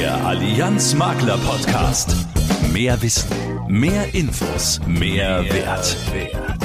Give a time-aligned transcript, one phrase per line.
[0.00, 2.16] Der Allianz Makler Podcast.
[2.72, 3.28] Mehr Wissen,
[3.68, 5.94] mehr Infos, mehr, Wert.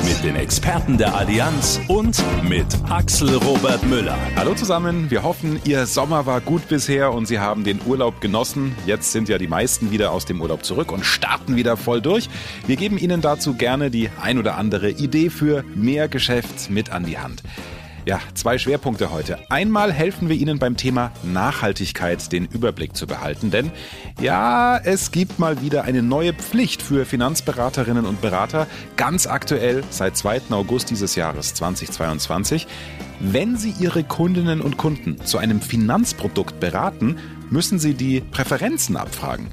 [0.06, 4.18] Mit den Experten der Allianz und mit Axel Robert Müller.
[4.38, 8.74] Hallo zusammen, wir hoffen, Ihr Sommer war gut bisher und Sie haben den Urlaub genossen.
[8.86, 12.30] Jetzt sind ja die meisten wieder aus dem Urlaub zurück und starten wieder voll durch.
[12.68, 17.04] Wir geben Ihnen dazu gerne die ein oder andere Idee für mehr Geschäft mit an
[17.04, 17.44] die Hand.
[18.06, 19.40] Ja, zwei Schwerpunkte heute.
[19.50, 23.72] Einmal helfen wir Ihnen beim Thema Nachhaltigkeit den Überblick zu behalten, denn
[24.22, 30.16] ja, es gibt mal wieder eine neue Pflicht für Finanzberaterinnen und Berater, ganz aktuell seit
[30.18, 30.42] 2.
[30.52, 32.68] August dieses Jahres 2022.
[33.22, 37.18] Wenn Sie Ihre Kundinnen und Kunden zu einem Finanzprodukt beraten,
[37.50, 39.48] müssen Sie die Präferenzen abfragen.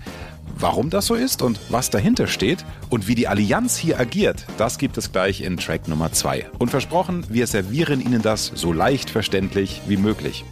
[0.63, 4.79] Warum das so ist und was dahinter steht und wie die Allianz hier agiert, das
[4.79, 6.51] gibt es gleich in Track Nummer 2.
[6.61, 10.45] Und versprochen, wir servieren Ihnen das so leicht verständlich wie möglich.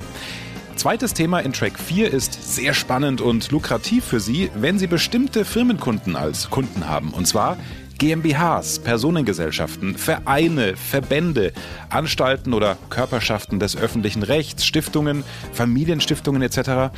[0.75, 5.45] Zweites Thema in Track 4 ist sehr spannend und lukrativ für Sie, wenn Sie bestimmte
[5.45, 7.11] Firmenkunden als Kunden haben.
[7.11, 7.57] Und zwar
[8.01, 11.53] GmbHs, Personengesellschaften, Vereine, Verbände,
[11.91, 16.91] Anstalten oder Körperschaften des öffentlichen Rechts, Stiftungen, Familienstiftungen etc.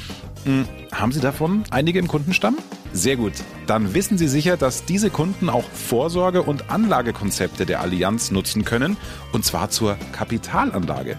[0.45, 2.57] Hm, haben Sie davon einige im Kundenstamm?
[2.93, 3.33] Sehr gut.
[3.67, 8.97] Dann wissen Sie sicher, dass diese Kunden auch Vorsorge- und Anlagekonzepte der Allianz nutzen können,
[9.33, 11.17] und zwar zur Kapitalanlage.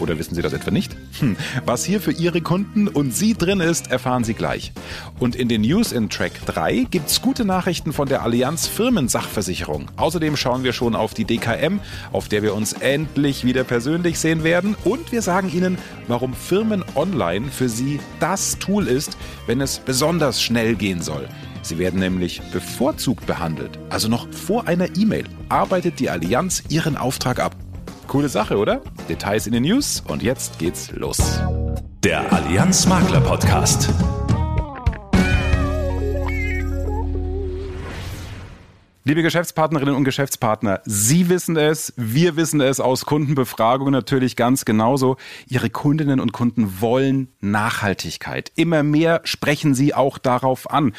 [0.00, 0.96] Oder wissen Sie das etwa nicht?
[1.20, 1.36] Hm.
[1.64, 4.72] Was hier für Ihre Kunden und Sie drin ist, erfahren Sie gleich.
[5.18, 9.90] Und in den News in Track 3 gibt's gute Nachrichten von der Allianz Firmensachversicherung.
[9.96, 11.80] Außerdem schauen wir schon auf die DKM,
[12.12, 14.76] auf der wir uns endlich wieder persönlich sehen werden.
[14.84, 20.42] Und wir sagen Ihnen, warum Firmen Online für Sie das Tool ist, wenn es besonders
[20.42, 21.28] schnell gehen soll.
[21.62, 23.78] Sie werden nämlich bevorzugt behandelt.
[23.90, 27.54] Also noch vor einer E-Mail arbeitet die Allianz ihren Auftrag ab.
[28.08, 28.80] Coole Sache, oder?
[29.06, 31.18] Details in den News und jetzt geht's los.
[32.02, 33.90] Der Allianz Makler Podcast.
[39.04, 45.18] Liebe Geschäftspartnerinnen und Geschäftspartner, Sie wissen es, wir wissen es aus Kundenbefragungen natürlich ganz genauso.
[45.46, 48.50] Ihre Kundinnen und Kunden wollen Nachhaltigkeit.
[48.56, 50.94] Immer mehr sprechen Sie auch darauf an.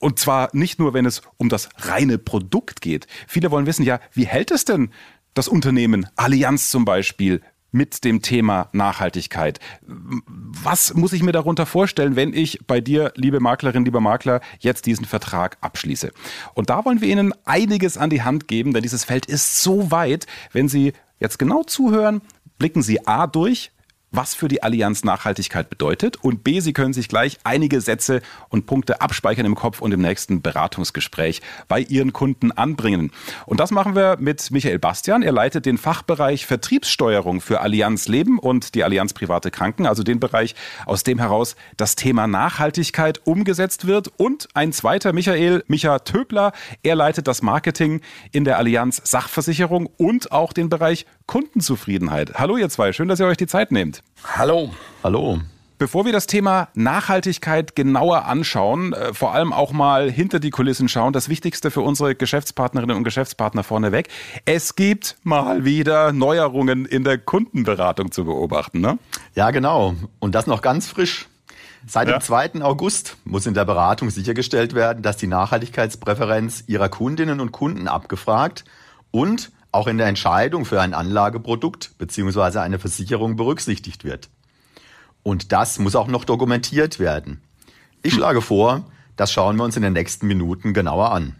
[0.00, 3.06] Und zwar nicht nur, wenn es um das reine Produkt geht.
[3.28, 4.90] Viele wollen wissen, ja, wie hält es denn
[5.34, 7.40] das Unternehmen, Allianz zum Beispiel,
[7.72, 9.58] mit dem Thema Nachhaltigkeit.
[9.86, 14.84] Was muss ich mir darunter vorstellen, wenn ich bei dir, liebe Maklerin, lieber Makler, jetzt
[14.84, 16.12] diesen Vertrag abschließe?
[16.54, 19.90] Und da wollen wir Ihnen einiges an die Hand geben, denn dieses Feld ist so
[19.90, 20.26] weit.
[20.52, 22.20] Wenn Sie jetzt genau zuhören,
[22.58, 23.72] blicken Sie A durch,
[24.12, 26.16] was für die Allianz Nachhaltigkeit bedeutet.
[26.22, 30.00] Und B, Sie können sich gleich einige Sätze und Punkte abspeichern im Kopf und im
[30.00, 33.10] nächsten Beratungsgespräch bei Ihren Kunden anbringen.
[33.46, 35.22] Und das machen wir mit Michael Bastian.
[35.22, 40.20] Er leitet den Fachbereich Vertriebssteuerung für Allianz Leben und die Allianz Private Kranken, also den
[40.20, 40.54] Bereich,
[40.86, 44.10] aus dem heraus das Thema Nachhaltigkeit umgesetzt wird.
[44.18, 46.52] Und ein zweiter Michael, Micha Töbler.
[46.82, 52.34] Er leitet das Marketing in der Allianz Sachversicherung und auch den Bereich Kundenzufriedenheit.
[52.34, 54.02] Hallo ihr zwei, schön, dass ihr euch die Zeit nehmt.
[54.36, 54.74] Hallo.
[55.02, 55.40] Hallo.
[55.78, 60.90] Bevor wir das Thema Nachhaltigkeit genauer anschauen, äh, vor allem auch mal hinter die Kulissen
[60.90, 64.08] schauen, das Wichtigste für unsere Geschäftspartnerinnen und Geschäftspartner vorneweg.
[64.44, 68.98] Es gibt mal wieder Neuerungen in der Kundenberatung zu beobachten, ne?
[69.34, 69.94] Ja, genau.
[70.18, 71.28] Und das noch ganz frisch.
[71.86, 72.18] Seit ja.
[72.18, 72.60] dem 2.
[72.60, 78.66] August muss in der Beratung sichergestellt werden, dass die Nachhaltigkeitspräferenz ihrer Kundinnen und Kunden abgefragt
[79.10, 82.58] und auch in der Entscheidung für ein Anlageprodukt bzw.
[82.58, 84.28] eine Versicherung berücksichtigt wird.
[85.22, 87.40] Und das muss auch noch dokumentiert werden.
[88.02, 88.84] Ich schlage vor,
[89.16, 91.36] das schauen wir uns in den nächsten Minuten genauer an.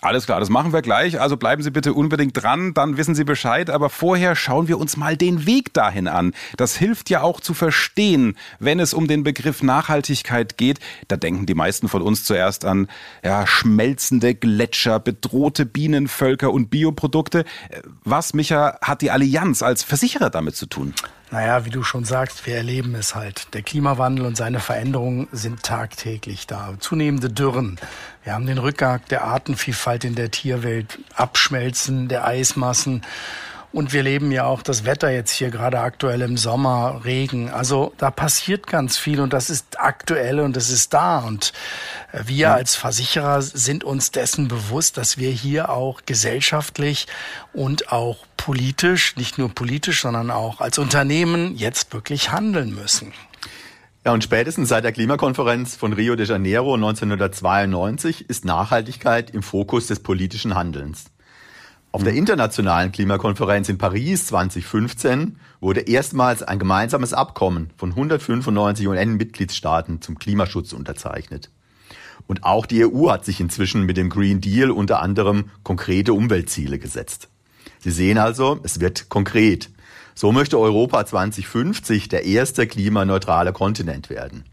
[0.00, 1.20] Alles klar, das machen wir gleich.
[1.20, 3.68] Also bleiben Sie bitte unbedingt dran, dann wissen Sie Bescheid.
[3.68, 6.34] Aber vorher schauen wir uns mal den Weg dahin an.
[6.56, 10.78] Das hilft ja auch zu verstehen, wenn es um den Begriff Nachhaltigkeit geht.
[11.08, 12.86] Da denken die meisten von uns zuerst an
[13.24, 17.44] ja, schmelzende Gletscher, bedrohte Bienenvölker und Bioprodukte.
[18.04, 20.94] Was, Micha, hat die Allianz als Versicherer damit zu tun?
[21.30, 23.52] Naja, wie du schon sagst, wir erleben es halt.
[23.52, 26.74] Der Klimawandel und seine Veränderungen sind tagtäglich da.
[26.78, 27.78] Zunehmende Dürren.
[28.24, 33.02] Wir haben den Rückgang der Artenvielfalt in der Tierwelt, Abschmelzen der Eismassen.
[33.70, 37.50] Und wir leben ja auch das Wetter jetzt hier gerade aktuell im Sommer, Regen.
[37.50, 41.18] Also da passiert ganz viel und das ist aktuell und das ist da.
[41.18, 41.52] Und
[42.12, 42.54] äh, wir ja.
[42.54, 47.06] als Versicherer sind uns dessen bewusst, dass wir hier auch gesellschaftlich
[47.52, 53.12] und auch politisch, nicht nur politisch, sondern auch als Unternehmen jetzt wirklich handeln müssen.
[54.06, 59.88] Ja, und spätestens seit der Klimakonferenz von Rio de Janeiro 1992 ist Nachhaltigkeit im Fokus
[59.88, 61.10] des politischen Handelns.
[61.90, 70.02] Auf der internationalen Klimakonferenz in Paris 2015 wurde erstmals ein gemeinsames Abkommen von 195 UN-Mitgliedstaaten
[70.02, 71.50] zum Klimaschutz unterzeichnet.
[72.26, 76.78] Und auch die EU hat sich inzwischen mit dem Green Deal unter anderem konkrete Umweltziele
[76.78, 77.28] gesetzt.
[77.78, 79.70] Sie sehen also, es wird konkret.
[80.14, 84.44] So möchte Europa 2050 der erste klimaneutrale Kontinent werden.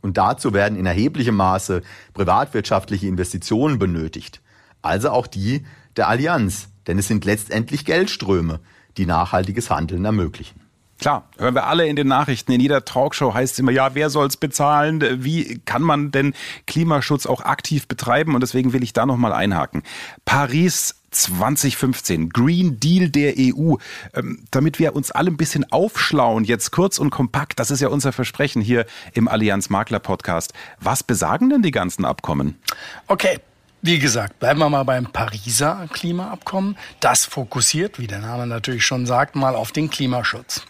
[0.00, 1.82] Und dazu werden in erheblichem Maße
[2.14, 4.40] privatwirtschaftliche Investitionen benötigt.
[4.80, 5.66] Also auch die
[5.98, 6.68] der Allianz.
[6.88, 8.58] Denn es sind letztendlich Geldströme,
[8.96, 10.60] die nachhaltiges Handeln ermöglichen.
[10.98, 12.50] Klar, hören wir alle in den Nachrichten.
[12.50, 15.22] In jeder Talkshow heißt es immer, ja, wer soll es bezahlen?
[15.22, 16.34] Wie kann man denn
[16.66, 18.34] Klimaschutz auch aktiv betreiben?
[18.34, 19.84] Und deswegen will ich da nochmal einhaken.
[20.24, 23.76] Paris 2015, Green Deal der EU,
[24.14, 27.88] ähm, damit wir uns alle ein bisschen aufschlauen, jetzt kurz und kompakt, das ist ja
[27.88, 28.84] unser Versprechen hier
[29.14, 30.52] im Allianz Makler Podcast.
[30.80, 32.58] Was besagen denn die ganzen Abkommen?
[33.06, 33.38] Okay,
[33.82, 36.76] wie gesagt, bleiben wir mal beim Pariser Klimaabkommen.
[37.00, 40.62] Das fokussiert, wie der Name natürlich schon sagt, mal auf den Klimaschutz.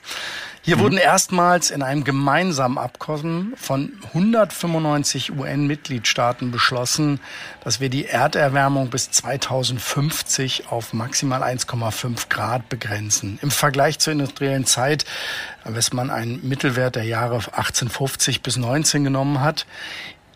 [0.69, 0.81] Hier mhm.
[0.81, 7.21] wurden erstmals in einem gemeinsamen Abkommen von 195 UN-Mitgliedstaaten beschlossen,
[7.65, 13.39] dass wir die Erderwärmung bis 2050 auf maximal 1,5 Grad begrenzen.
[13.41, 15.07] Im Vergleich zur industriellen Zeit,
[15.65, 19.65] wenn man einen Mittelwert der Jahre 1850 bis 19 genommen hat,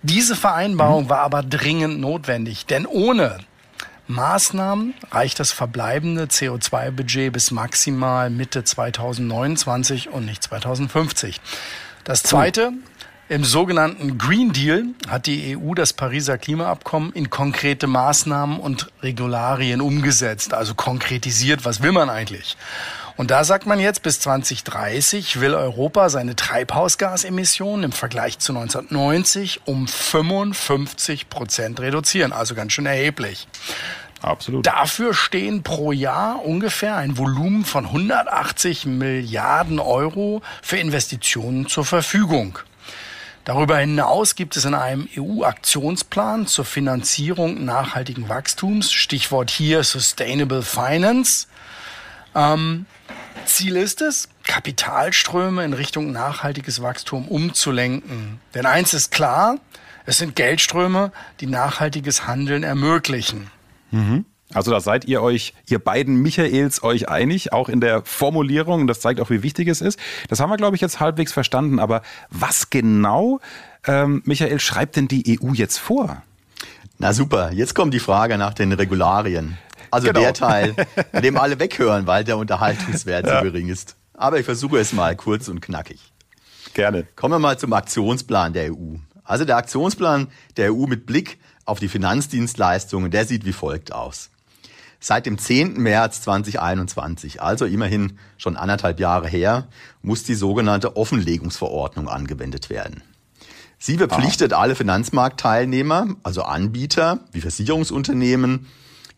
[0.02, 3.38] diese Vereinbarung war aber dringend notwendig, denn ohne
[4.08, 11.40] Maßnahmen reicht das verbleibende CO2-Budget bis maximal Mitte 2029 und nicht 2050.
[12.04, 12.72] Das Zweite,
[13.28, 19.80] im sogenannten Green Deal hat die EU das Pariser Klimaabkommen in konkrete Maßnahmen und Regularien
[19.80, 22.56] umgesetzt, also konkretisiert, was will man eigentlich?
[23.16, 29.62] Und da sagt man jetzt, bis 2030 will Europa seine Treibhausgasemissionen im Vergleich zu 1990
[29.66, 33.46] um 55 Prozent reduzieren, also ganz schön erheblich.
[34.22, 34.66] Absolut.
[34.66, 42.58] Dafür stehen pro Jahr ungefähr ein Volumen von 180 Milliarden Euro für Investitionen zur Verfügung.
[43.44, 51.48] Darüber hinaus gibt es in einem EU-Aktionsplan zur Finanzierung nachhaltigen Wachstums, Stichwort hier Sustainable Finance,
[52.34, 52.86] ähm,
[53.44, 58.40] Ziel ist es, Kapitalströme in Richtung nachhaltiges Wachstum umzulenken.
[58.54, 59.56] Denn eins ist klar,
[60.06, 63.50] es sind Geldströme, die nachhaltiges Handeln ermöglichen.
[63.90, 64.24] Mhm.
[64.54, 68.86] Also da seid ihr euch, ihr beiden Michaels, euch einig, auch in der Formulierung.
[68.86, 69.98] Das zeigt auch, wie wichtig es ist.
[70.28, 71.78] Das haben wir, glaube ich, jetzt halbwegs verstanden.
[71.78, 73.40] Aber was genau,
[73.86, 76.22] ähm, Michael, schreibt denn die EU jetzt vor?
[76.98, 79.56] Na super, jetzt kommt die Frage nach den Regularien.
[79.92, 80.20] Also genau.
[80.20, 80.74] der Teil,
[81.12, 83.38] bei dem alle weghören, weil der Unterhaltungswert ja.
[83.38, 83.94] so gering ist.
[84.14, 86.00] Aber ich versuche es mal kurz und knackig.
[86.72, 87.06] Gerne.
[87.14, 88.96] Kommen wir mal zum Aktionsplan der EU.
[89.22, 94.30] Also der Aktionsplan der EU mit Blick auf die Finanzdienstleistungen, der sieht wie folgt aus.
[94.98, 95.74] Seit dem 10.
[95.74, 99.68] März 2021, also immerhin schon anderthalb Jahre her,
[100.00, 103.02] muss die sogenannte Offenlegungsverordnung angewendet werden.
[103.78, 108.68] Sie verpflichtet alle Finanzmarktteilnehmer, also Anbieter wie Versicherungsunternehmen,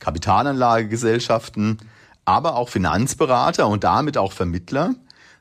[0.04, 1.78] Kapitalanlagegesellschaften,
[2.26, 4.94] aber auch Finanzberater und damit auch Vermittler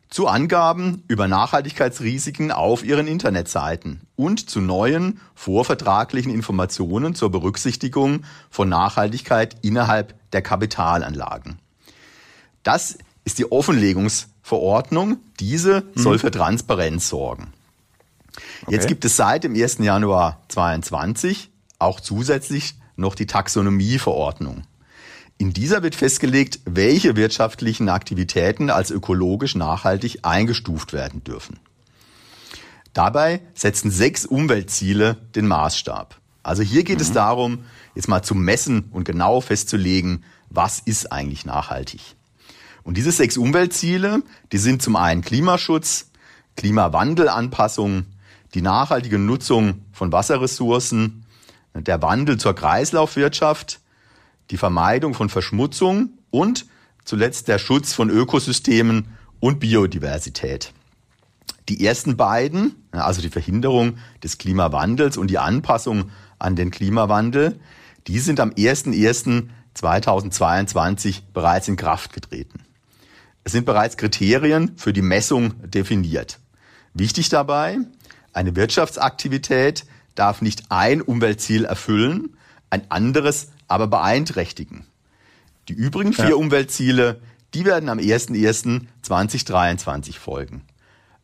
[0.09, 8.69] zu Angaben über Nachhaltigkeitsrisiken auf ihren Internetseiten und zu neuen vorvertraglichen Informationen zur Berücksichtigung von
[8.69, 11.59] Nachhaltigkeit innerhalb der Kapitalanlagen.
[12.61, 15.17] Das ist die Offenlegungsverordnung.
[15.39, 16.01] Diese mhm.
[16.01, 17.51] soll für Transparenz sorgen.
[18.63, 18.75] Okay.
[18.75, 19.79] Jetzt gibt es seit dem 1.
[19.79, 21.49] Januar 2022
[21.79, 24.63] auch zusätzlich noch die Taxonomieverordnung.
[25.37, 31.59] In dieser wird festgelegt, welche wirtschaftlichen Aktivitäten als ökologisch nachhaltig eingestuft werden dürfen.
[32.93, 36.19] Dabei setzen sechs Umweltziele den Maßstab.
[36.43, 37.01] Also hier geht mhm.
[37.01, 42.01] es darum, jetzt mal zu messen und genau festzulegen, was ist eigentlich nachhaltig.
[42.83, 44.21] Und diese sechs Umweltziele,
[44.51, 46.09] die sind zum einen Klimaschutz,
[46.55, 48.05] Klimawandelanpassung,
[48.53, 51.22] die nachhaltige Nutzung von Wasserressourcen,
[51.73, 53.79] der Wandel zur Kreislaufwirtschaft,
[54.51, 56.65] die Vermeidung von Verschmutzung und
[57.03, 59.07] zuletzt der Schutz von Ökosystemen
[59.39, 60.73] und Biodiversität.
[61.69, 67.59] Die ersten beiden, also die Verhinderung des Klimawandels und die Anpassung an den Klimawandel,
[68.07, 72.59] die sind am 01.01.2022 bereits in Kraft getreten.
[73.45, 76.39] Es sind bereits Kriterien für die Messung definiert.
[76.93, 77.79] Wichtig dabei,
[78.33, 79.85] eine Wirtschaftsaktivität
[80.15, 82.37] darf nicht ein Umweltziel erfüllen,
[82.69, 84.85] ein anderes aber beeinträchtigen.
[85.69, 86.35] Die übrigen vier ja.
[86.35, 87.19] Umweltziele,
[87.53, 90.63] die werden am 01.01.2023 folgen.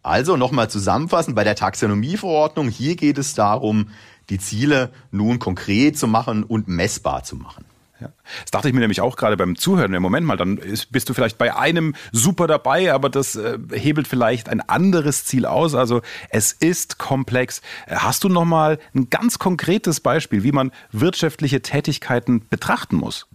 [0.01, 3.89] Also nochmal zusammenfassen, bei der Taxonomieverordnung, hier geht es darum,
[4.29, 7.65] die Ziele nun konkret zu machen und messbar zu machen.
[7.99, 8.09] Ja.
[8.41, 9.93] Das dachte ich mir nämlich auch gerade beim Zuhören.
[9.93, 13.57] Im Moment mal, dann ist, bist du vielleicht bei einem super dabei, aber das äh,
[13.71, 15.75] hebelt vielleicht ein anderes Ziel aus.
[15.75, 17.61] Also es ist komplex.
[17.87, 23.27] Äh, hast du noch mal ein ganz konkretes Beispiel, wie man wirtschaftliche Tätigkeiten betrachten muss?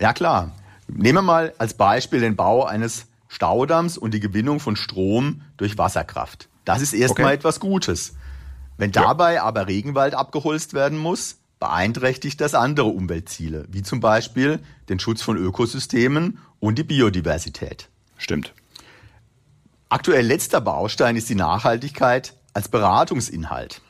[0.00, 0.52] Ja klar.
[0.88, 5.76] Nehmen wir mal als Beispiel den Bau eines Staudamms und die Gewinnung von Strom durch
[5.76, 6.48] Wasserkraft.
[6.64, 7.34] Das ist erstmal okay.
[7.34, 8.14] etwas Gutes.
[8.78, 9.42] Wenn dabei ja.
[9.42, 15.36] aber Regenwald abgeholzt werden muss, beeinträchtigt das andere Umweltziele, wie zum Beispiel den Schutz von
[15.36, 17.88] Ökosystemen und die Biodiversität.
[18.18, 18.52] Stimmt.
[19.88, 23.80] Aktuell letzter Baustein ist die Nachhaltigkeit als Beratungsinhalt.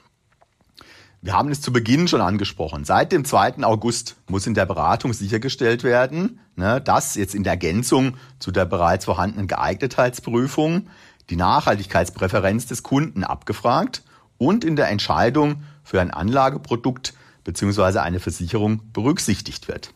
[1.22, 2.84] Wir haben es zu Beginn schon angesprochen.
[2.84, 3.64] Seit dem 2.
[3.64, 8.64] August muss in der Beratung sichergestellt werden, ne, dass jetzt in der Ergänzung zu der
[8.64, 10.88] bereits vorhandenen Geeignetheitsprüfung
[11.30, 14.02] die Nachhaltigkeitspräferenz des Kunden abgefragt
[14.38, 17.14] und in der Entscheidung für ein Anlageprodukt
[17.46, 18.00] bzw.
[18.00, 19.94] eine Versicherung berücksichtigt wird.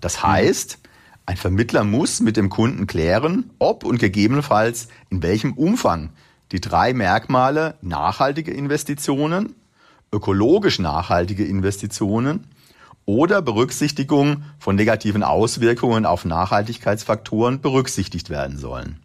[0.00, 0.78] Das heißt,
[1.24, 6.10] ein Vermittler muss mit dem Kunden klären, ob und gegebenenfalls in welchem Umfang
[6.52, 9.54] die drei Merkmale nachhaltige Investitionen,
[10.12, 12.48] ökologisch nachhaltige Investitionen
[13.06, 19.00] oder Berücksichtigung von negativen Auswirkungen auf Nachhaltigkeitsfaktoren berücksichtigt werden sollen.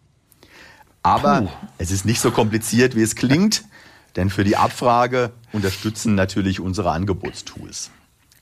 [1.04, 1.48] Aber Puh.
[1.78, 3.64] es ist nicht so kompliziert, wie es klingt.
[4.16, 7.90] Denn für die Abfrage unterstützen natürlich unsere Angebotstools.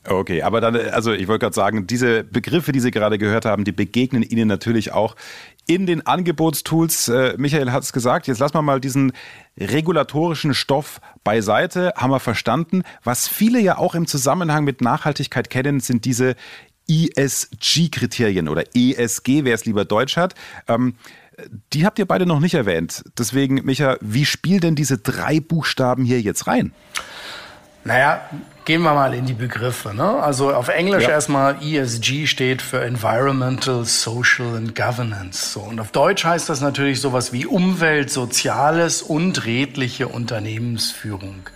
[0.07, 3.65] Okay, aber dann, also ich wollte gerade sagen, diese Begriffe, die Sie gerade gehört haben,
[3.65, 5.17] die begegnen Ihnen natürlich auch
[5.67, 7.09] in den Angebotstools.
[7.09, 9.13] Äh, Michael hat es gesagt, jetzt lassen wir mal diesen
[9.59, 12.83] regulatorischen Stoff beiseite, haben wir verstanden.
[13.03, 16.37] Was viele ja auch im Zusammenhang mit Nachhaltigkeit kennen, sind diese
[16.87, 20.35] ESG-Kriterien oder ESG, wer es lieber Deutsch hat.
[20.69, 20.97] Ähm,
[21.73, 23.03] die habt ihr beide noch nicht erwähnt.
[23.19, 26.73] Deswegen, Micha, wie spielen denn diese drei Buchstaben hier jetzt rein?
[27.87, 28.23] Naja,
[28.65, 29.95] gehen wir mal in die Begriffe.
[29.95, 30.05] Ne?
[30.05, 31.11] Also auf Englisch ja.
[31.11, 35.53] erstmal ESG steht für Environmental, Social and Governance.
[35.53, 41.51] So, und auf Deutsch heißt das natürlich sowas wie Umwelt, Soziales und redliche Unternehmensführung.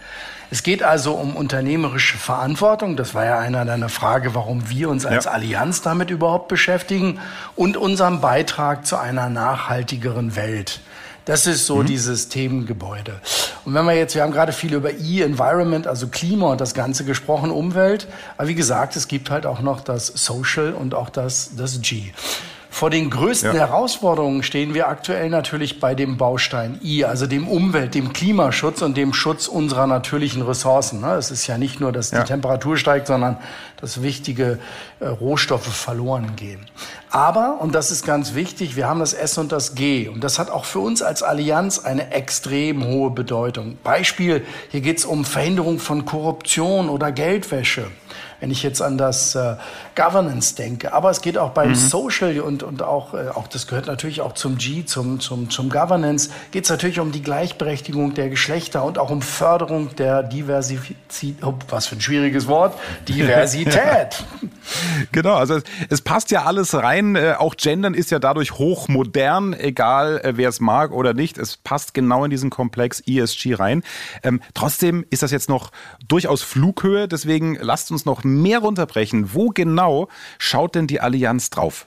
[0.50, 2.96] Es geht also um unternehmerische Verantwortung.
[2.96, 5.32] Das war ja einer deiner Frage, warum wir uns als ja.
[5.32, 7.20] Allianz damit überhaupt beschäftigen
[7.54, 10.80] und unserem Beitrag zu einer nachhaltigeren Welt.
[11.26, 11.86] Das ist so mhm.
[11.86, 13.20] dieses Themengebäude.
[13.66, 16.72] Und wenn wir jetzt, wir haben gerade viel über E, Environment, also Klima und das
[16.72, 18.08] Ganze gesprochen, Umwelt.
[18.38, 22.12] Aber wie gesagt, es gibt halt auch noch das Social und auch das, das G.
[22.70, 23.66] Vor den größten ja.
[23.66, 28.96] Herausforderungen stehen wir aktuell natürlich bei dem Baustein I, also dem Umwelt, dem Klimaschutz und
[28.96, 31.00] dem Schutz unserer natürlichen Ressourcen.
[31.00, 31.14] Ne?
[31.14, 32.20] Es ist ja nicht nur, dass ja.
[32.20, 33.38] die Temperatur steigt, sondern
[33.80, 34.58] dass wichtige
[35.00, 36.60] äh, Rohstoffe verloren gehen.
[37.10, 40.08] Aber, und das ist ganz wichtig, wir haben das S und das G.
[40.08, 43.78] Und das hat auch für uns als Allianz eine extrem hohe Bedeutung.
[43.82, 47.86] Beispiel, hier geht es um Verhinderung von Korruption oder Geldwäsche
[48.40, 49.56] wenn ich jetzt an das äh,
[49.98, 50.92] Governance denke.
[50.92, 51.74] Aber es geht auch beim mhm.
[51.74, 55.70] Social und, und auch, äh, auch, das gehört natürlich auch zum G, zum, zum, zum
[55.70, 61.36] Governance, geht es natürlich um die Gleichberechtigung der Geschlechter und auch um Förderung der Diversität,
[61.42, 62.78] oh, was für ein schwieriges Wort,
[63.08, 64.24] Diversität.
[65.12, 67.16] genau, also es, es, passt ja alles rein.
[67.16, 71.38] Äh, auch Gendern ist ja dadurch hochmodern, egal äh, wer es mag oder nicht.
[71.38, 73.82] Es passt genau in diesen Komplex ESG rein.
[74.22, 75.72] Ähm, trotzdem ist das jetzt noch
[76.06, 79.34] durchaus Flughöhe, deswegen lasst uns noch mehr runterbrechen.
[79.34, 79.87] Wo genau
[80.38, 81.86] schaut denn die Allianz drauf?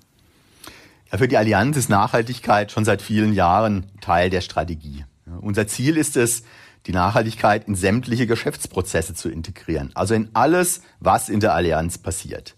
[1.12, 5.06] Ja, für die Allianz ist Nachhaltigkeit schon seit vielen Jahren Teil der Strategie.
[5.42, 6.44] Unser Ziel ist es,
[6.88, 12.56] die Nachhaltigkeit in sämtliche Geschäftsprozesse zu integrieren, also in alles, was in der Allianz passiert.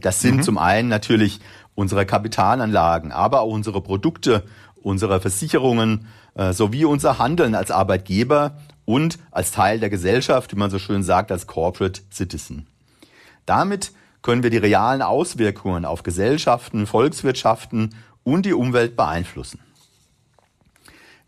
[0.00, 0.42] Das sind mhm.
[0.42, 1.40] zum einen natürlich
[1.74, 4.44] unsere Kapitalanlagen, aber auch unsere Produkte,
[4.82, 10.70] unsere Versicherungen äh, sowie unser Handeln als Arbeitgeber und als Teil der Gesellschaft, wie man
[10.70, 12.66] so schön sagt, als Corporate Citizen.
[13.46, 13.92] Damit
[14.26, 19.60] können wir die realen Auswirkungen auf Gesellschaften, Volkswirtschaften und die Umwelt beeinflussen.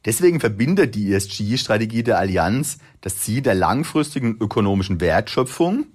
[0.04, 5.86] Deswegen verbindet die ESG-Strategie der Allianz das Ziel der langfristigen ökonomischen Wertschöpfung,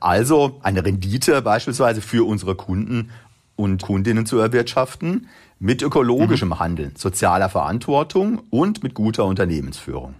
[0.00, 3.10] also eine Rendite beispielsweise für unsere Kunden
[3.54, 5.28] und Kundinnen zu erwirtschaften,
[5.58, 6.60] mit ökologischem mhm.
[6.60, 10.14] Handeln, sozialer Verantwortung und mit guter Unternehmensführung.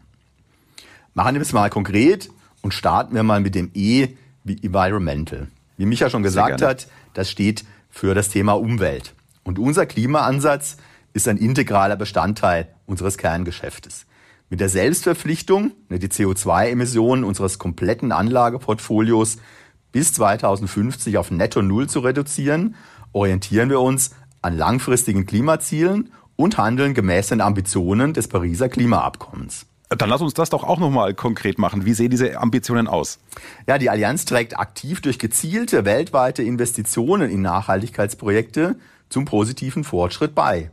[1.15, 2.29] Machen wir es mal konkret
[2.61, 4.09] und starten wir mal mit dem E
[4.45, 5.49] wie Environmental.
[5.79, 9.15] Wie Micha schon gesagt hat, das steht für das Thema Umwelt.
[9.45, 10.77] Und unser Klimaansatz
[11.15, 14.05] ist ein integraler Bestandteil unseres Kerngeschäftes.
[14.51, 19.39] Mit der Selbstverpflichtung, ne, die CO2-Emissionen unseres kompletten Anlageportfolios
[19.93, 22.75] bis 2050 auf Netto Null zu reduzieren,
[23.13, 24.11] orientieren wir uns
[24.43, 29.67] an langfristigen Klimazielen und handeln gemäß den Ambitionen des Pariser Klimaabkommens.
[29.89, 31.87] Dann lass uns das doch auch nochmal konkret machen.
[31.87, 33.21] Wie sehen diese Ambitionen aus?
[33.67, 38.77] Ja, die Allianz trägt aktiv durch gezielte weltweite Investitionen in Nachhaltigkeitsprojekte
[39.09, 40.71] zum positiven Fortschritt bei.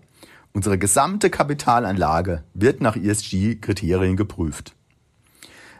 [0.52, 4.74] Unsere gesamte Kapitalanlage wird nach ESG-Kriterien geprüft.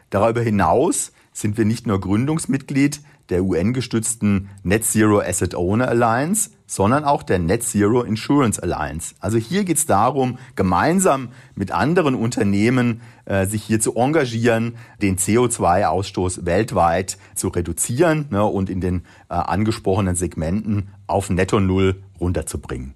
[0.08, 7.04] Darüber hinaus sind wir nicht nur Gründungsmitglied der UN-gestützten Net Zero Asset Owner Alliance, sondern
[7.04, 9.14] auch der Net Zero Insurance Alliance.
[9.20, 15.16] Also hier geht es darum, gemeinsam mit anderen Unternehmen äh, sich hier zu engagieren, den
[15.16, 22.94] CO2-Ausstoß weltweit zu reduzieren ne, und in den äh, angesprochenen Segmenten auf Netto Null runterzubringen.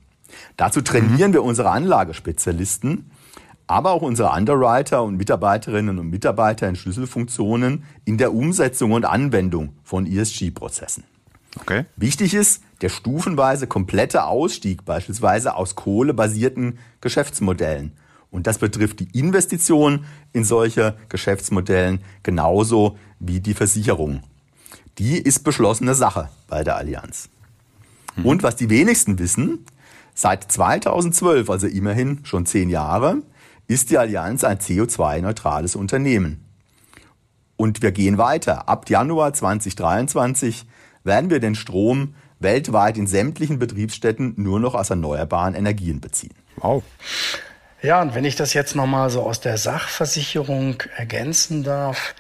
[0.57, 1.35] Dazu trainieren mhm.
[1.35, 3.11] wir unsere Anlagespezialisten,
[3.67, 9.75] aber auch unsere Underwriter und Mitarbeiterinnen und Mitarbeiter in Schlüsselfunktionen in der Umsetzung und Anwendung
[9.85, 11.05] von ESG-Prozessen.
[11.59, 11.85] Okay.
[11.97, 17.93] Wichtig ist der stufenweise komplette Ausstieg beispielsweise aus kohlebasierten Geschäftsmodellen.
[18.31, 24.23] Und das betrifft die Investition in solche Geschäftsmodellen genauso wie die Versicherung.
[24.99, 27.29] Die ist beschlossene Sache bei der Allianz.
[28.17, 28.27] Mhm.
[28.27, 29.65] Und was die wenigsten wissen,
[30.15, 33.23] seit 2012, also immerhin schon zehn Jahre,
[33.67, 36.45] ist die Allianz ein CO2-neutrales Unternehmen.
[37.57, 38.69] Und wir gehen weiter.
[38.69, 40.67] Ab Januar 2023
[41.05, 46.35] werden wir den Strom weltweit in sämtlichen Betriebsstätten nur noch aus erneuerbaren Energien beziehen.
[46.57, 46.83] Wow.
[47.83, 52.15] Ja, und wenn ich das jetzt nochmal so aus der Sachversicherung ergänzen darf,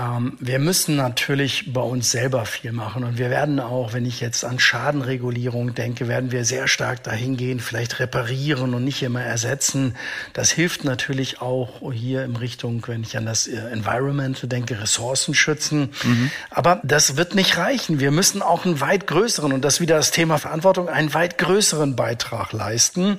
[0.00, 4.20] ähm, wir müssen natürlich bei uns selber viel machen und wir werden auch, wenn ich
[4.20, 9.22] jetzt an Schadenregulierung denke, werden wir sehr stark dahin gehen, vielleicht reparieren und nicht immer
[9.22, 9.96] ersetzen.
[10.32, 15.34] Das hilft natürlich auch hier in Richtung, wenn ich an das äh, Environment denke, Ressourcen
[15.34, 15.90] schützen.
[16.04, 16.30] Mhm.
[16.50, 18.00] Aber das wird nicht reichen.
[18.00, 21.96] Wir müssen auch einen weit größeren, und das wieder das Thema Verantwortung, einen weit größeren
[21.96, 23.18] Beitrag leisten.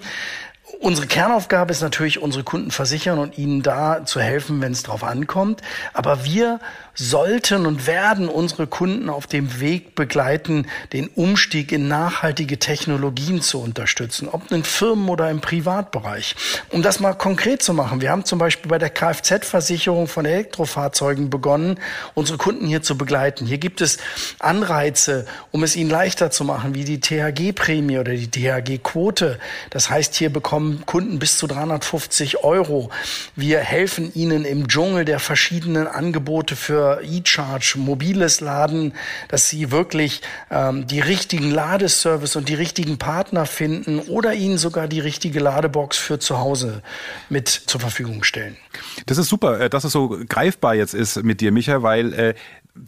[0.82, 5.04] Unsere Kernaufgabe ist natürlich, unsere Kunden versichern und ihnen da zu helfen, wenn es drauf
[5.04, 5.62] ankommt.
[5.94, 6.60] Aber wir
[6.96, 13.62] sollten und werden unsere Kunden auf dem Weg begleiten, den Umstieg in nachhaltige Technologien zu
[13.62, 16.36] unterstützen, ob in Firmen oder im Privatbereich.
[16.70, 21.30] Um das mal konkret zu machen, wir haben zum Beispiel bei der Kfz-Versicherung von Elektrofahrzeugen
[21.30, 21.80] begonnen,
[22.16, 23.46] unsere Kunden hier zu begleiten.
[23.46, 24.00] Hier gibt es
[24.40, 29.38] Anreize, um es ihnen leichter zu machen, wie die THG-Prämie oder die THG-Quote.
[29.70, 32.90] Das heißt, hier bekommen Kunden bis zu 350 Euro.
[33.36, 38.94] Wir helfen ihnen im Dschungel der verschiedenen Angebote für E-Charge, mobiles Laden,
[39.28, 44.88] dass sie wirklich ähm, die richtigen Ladeservice und die richtigen Partner finden oder ihnen sogar
[44.88, 46.82] die richtige Ladebox für zu Hause
[47.30, 48.58] mit zur Verfügung stellen.
[49.06, 52.34] Das ist super, äh, dass es so greifbar jetzt ist mit dir, Micha, weil äh,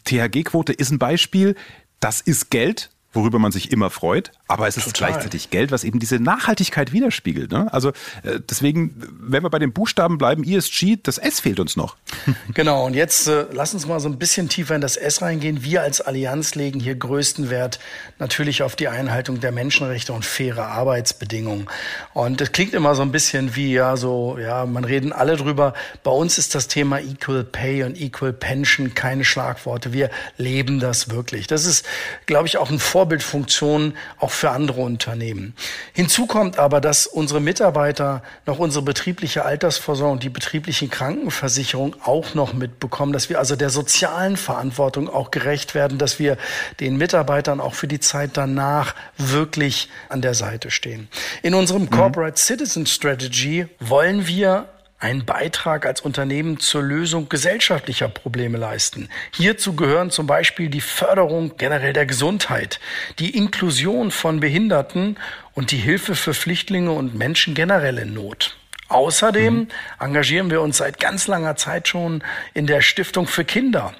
[0.05, 1.55] THG-Quote ist ein Beispiel.
[1.99, 5.11] Das ist Geld, worüber man sich immer freut, aber es ist Total.
[5.11, 7.51] gleichzeitig Geld, was eben diese Nachhaltigkeit widerspiegelt.
[7.51, 7.71] Ne?
[7.71, 7.89] Also
[8.23, 11.95] äh, deswegen, wenn wir bei den Buchstaben bleiben, ESG, das S fehlt uns noch.
[12.53, 15.63] Genau, und jetzt äh, lass uns mal so ein bisschen tiefer in das S reingehen.
[15.63, 17.79] Wir als Allianz legen hier größten Wert
[18.19, 21.67] natürlich auf die Einhaltung der Menschenrechte und faire Arbeitsbedingungen.
[22.13, 25.73] Und das klingt immer so ein bisschen wie, ja, so, ja, man reden alle drüber.
[26.03, 29.93] Bei uns ist das Thema Equal Pay und Equal Pension keine Schlagworte.
[29.93, 31.47] Wir leben das wirklich.
[31.47, 31.85] Das ist,
[32.25, 35.55] glaube ich, auch ein Vor Vorbildfunktion auch für andere Unternehmen.
[35.91, 42.33] Hinzu kommt aber, dass unsere Mitarbeiter noch unsere betriebliche Altersvorsorge und die betriebliche Krankenversicherung auch
[42.33, 46.37] noch mitbekommen, dass wir also der sozialen Verantwortung auch gerecht werden, dass wir
[46.79, 51.09] den Mitarbeitern auch für die Zeit danach wirklich an der Seite stehen.
[51.41, 51.89] In unserem mhm.
[51.89, 54.69] Corporate Citizen Strategy wollen wir
[55.03, 59.09] einen Beitrag als Unternehmen zur Lösung gesellschaftlicher Probleme leisten.
[59.35, 62.79] Hierzu gehören zum Beispiel die Förderung generell der Gesundheit,
[63.19, 65.17] die Inklusion von Behinderten
[65.53, 68.55] und die Hilfe für Flüchtlinge und Menschen generell in Not.
[68.87, 69.67] Außerdem mhm.
[69.99, 73.93] engagieren wir uns seit ganz langer Zeit schon in der Stiftung für Kinder.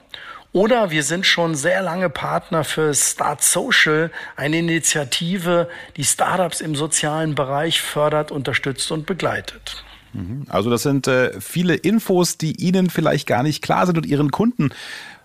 [0.54, 6.76] Oder wir sind schon sehr lange Partner für Start Social, eine Initiative, die Startups im
[6.76, 9.84] sozialen Bereich fördert, unterstützt und begleitet.
[10.14, 10.44] Mhm.
[10.50, 14.32] Also das sind äh, viele Infos, die Ihnen vielleicht gar nicht klar sind und Ihren
[14.32, 14.70] Kunden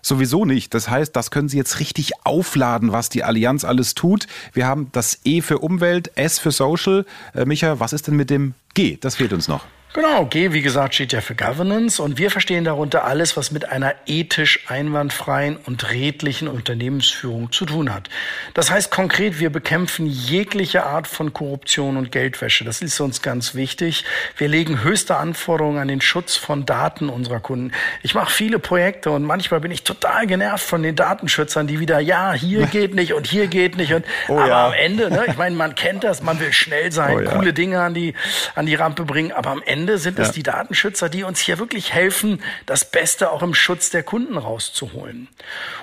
[0.01, 0.73] sowieso nicht.
[0.73, 4.27] Das heißt, das können Sie jetzt richtig aufladen, was die Allianz alles tut.
[4.53, 7.05] Wir haben das E für Umwelt, S für Social.
[7.33, 8.97] Äh, Micha, was ist denn mit dem G?
[8.99, 9.65] Das fehlt uns noch.
[9.91, 13.69] Genau, G, wie gesagt, steht ja für Governance und wir verstehen darunter alles, was mit
[13.69, 18.07] einer ethisch einwandfreien und redlichen Unternehmensführung zu tun hat.
[18.53, 22.65] Das heißt konkret, wir bekämpfen jegliche Art von Korruption und Geldwäsche.
[22.65, 24.05] Das ist uns ganz wichtig.
[24.37, 27.71] Wir legen höchste Anforderungen an den Schutz von Daten unserer Kunden.
[28.03, 31.99] Ich mache viele Projekte und manchmal bin ich total genervt von den Datenschützern, die wieder,
[31.99, 33.91] ja, hier geht nicht und hier geht nicht.
[33.91, 34.67] Und, oh, aber ja.
[34.67, 37.31] am Ende, ne, ich meine, man kennt das, man will schnell sein, oh, ja.
[37.31, 38.13] coole Dinge an die,
[38.53, 40.33] an die Rampe bringen, aber am Ende Ende sind es ja.
[40.33, 45.29] die Datenschützer, die uns hier wirklich helfen, das Beste auch im Schutz der Kunden rauszuholen.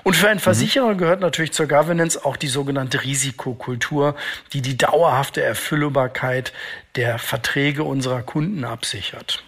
[0.03, 0.43] Und für einen mhm.
[0.43, 0.99] Versicherer mhm.
[0.99, 4.15] gehört natürlich zur Governance auch die sogenannte Risikokultur,
[4.53, 6.53] die die dauerhafte Erfüllbarkeit
[6.95, 9.43] der Verträge unserer Kunden absichert.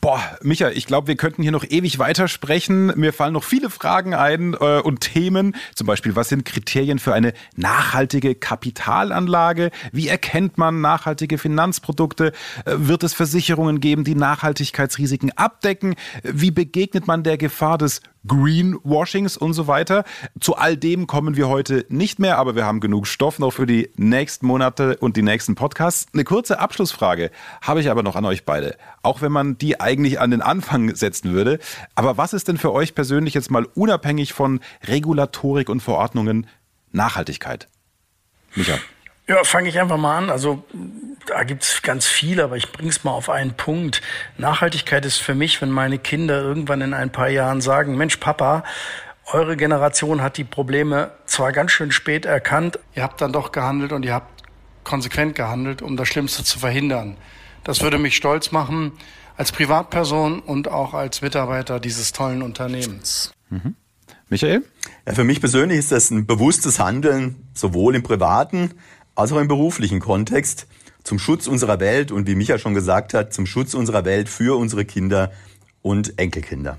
[0.00, 2.86] Boah, Micha, ich glaube, wir könnten hier noch ewig weitersprechen.
[2.98, 5.54] Mir fallen noch viele Fragen ein äh, und Themen.
[5.74, 9.70] Zum Beispiel, was sind Kriterien für eine nachhaltige Kapitalanlage?
[9.92, 12.32] Wie erkennt man nachhaltige Finanzprodukte?
[12.64, 15.96] Äh, wird es Versicherungen geben, die Nachhaltigkeitsrisiken abdecken?
[16.22, 20.04] Wie begegnet man der Gefahr des Greenwashings und so weiter.
[20.40, 23.66] Zu all dem kommen wir heute nicht mehr, aber wir haben genug Stoff noch für
[23.66, 26.06] die nächsten Monate und die nächsten Podcasts.
[26.12, 27.30] Eine kurze Abschlussfrage
[27.62, 28.76] habe ich aber noch an euch beide.
[29.02, 31.58] Auch wenn man die eigentlich an den Anfang setzen würde.
[31.94, 36.46] Aber was ist denn für euch persönlich jetzt mal unabhängig von Regulatorik und Verordnungen
[36.92, 37.68] Nachhaltigkeit?
[38.54, 38.78] Micha.
[39.30, 40.28] Ja, fange ich einfach mal an.
[40.28, 40.64] Also
[41.26, 44.02] da gibt's ganz viel, aber ich bring's mal auf einen Punkt.
[44.38, 48.64] Nachhaltigkeit ist für mich, wenn meine Kinder irgendwann in ein paar Jahren sagen, Mensch, Papa,
[49.26, 53.92] eure Generation hat die Probleme zwar ganz schön spät erkannt, ihr habt dann doch gehandelt
[53.92, 54.42] und ihr habt
[54.82, 57.16] konsequent gehandelt, um das Schlimmste zu verhindern.
[57.62, 58.90] Das würde mich stolz machen
[59.36, 63.32] als Privatperson und auch als Mitarbeiter dieses tollen Unternehmens.
[63.48, 63.76] Mhm.
[64.28, 64.64] Michael?
[65.06, 68.72] Ja, für mich persönlich ist das ein bewusstes Handeln, sowohl im privaten
[69.20, 70.66] als auch im beruflichen Kontext
[71.04, 74.58] zum Schutz unserer Welt und wie Micha schon gesagt hat, zum Schutz unserer Welt für
[74.58, 75.30] unsere Kinder
[75.82, 76.78] und Enkelkinder.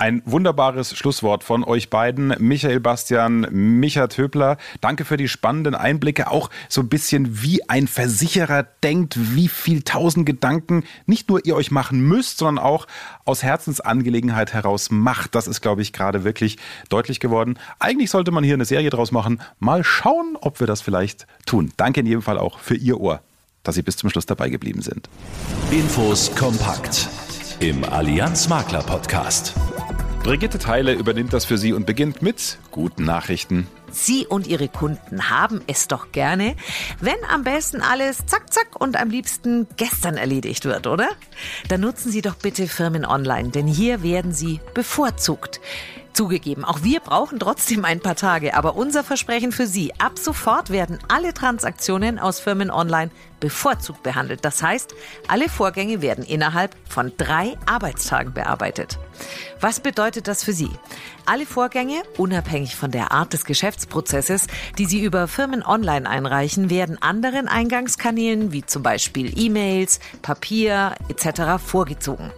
[0.00, 4.56] Ein wunderbares Schlusswort von euch beiden, Michael Bastian, Micha Töbler.
[4.80, 9.82] Danke für die spannenden Einblicke, auch so ein bisschen wie ein Versicherer denkt, wie viel
[9.82, 12.86] tausend Gedanken nicht nur ihr euch machen müsst, sondern auch
[13.26, 15.34] aus Herzensangelegenheit heraus macht.
[15.34, 16.56] Das ist, glaube ich, gerade wirklich
[16.88, 17.58] deutlich geworden.
[17.78, 19.42] Eigentlich sollte man hier eine Serie draus machen.
[19.58, 21.74] Mal schauen, ob wir das vielleicht tun.
[21.76, 23.20] Danke in jedem Fall auch für Ihr Ohr,
[23.64, 25.10] dass Sie bis zum Schluss dabei geblieben sind.
[25.70, 27.06] Infos kompakt
[27.60, 29.54] im Allianz Makler Podcast.
[30.22, 33.66] Brigitte Teile übernimmt das für Sie und beginnt mit guten Nachrichten.
[33.90, 36.56] Sie und Ihre Kunden haben es doch gerne,
[37.00, 41.08] wenn am besten alles zack, zack und am liebsten gestern erledigt wird, oder?
[41.68, 45.60] Dann nutzen Sie doch bitte Firmen Online, denn hier werden Sie bevorzugt.
[46.12, 50.70] Zugegeben, auch wir brauchen trotzdem ein paar Tage, aber unser Versprechen für Sie, ab sofort
[50.70, 54.44] werden alle Transaktionen aus Firmen online bevorzugt behandelt.
[54.44, 54.94] Das heißt,
[55.28, 58.98] alle Vorgänge werden innerhalb von drei Arbeitstagen bearbeitet.
[59.60, 60.70] Was bedeutet das für Sie?
[61.30, 67.00] Alle Vorgänge, unabhängig von der Art des Geschäftsprozesses, die Sie über Firmen online einreichen, werden
[67.00, 71.62] anderen Eingangskanälen wie zum Beispiel E-Mails, Papier etc.
[71.64, 72.32] vorgezogen.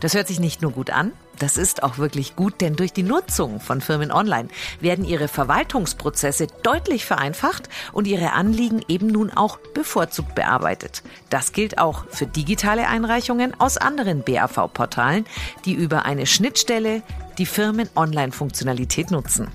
[0.00, 3.02] Das hört sich nicht nur gut an, das ist auch wirklich gut, denn durch die
[3.02, 4.48] Nutzung von Firmen online
[4.80, 11.02] werden ihre Verwaltungsprozesse deutlich vereinfacht und ihre Anliegen eben nun auch bevorzugt bearbeitet.
[11.30, 15.24] Das gilt auch für digitale Einreichungen aus anderen BAV-Portalen,
[15.64, 17.02] die über eine Schnittstelle
[17.40, 19.48] die Firmen-Online-Funktionalität nutzen.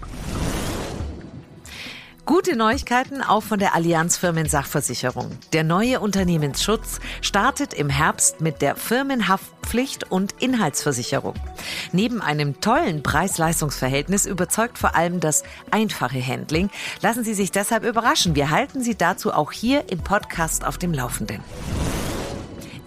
[2.25, 5.29] Gute Neuigkeiten auch von der Allianz Firmensachversicherung.
[5.53, 11.35] Der neue Unternehmensschutz startet im Herbst mit der Firmenhaftpflicht und Inhaltsversicherung.
[11.91, 16.71] Neben einem tollen Preis-Leistungs-Verhältnis überzeugt vor allem das einfache Handling.
[17.01, 18.33] Lassen Sie sich deshalb überraschen.
[18.33, 21.43] Wir halten Sie dazu auch hier im Podcast auf dem Laufenden.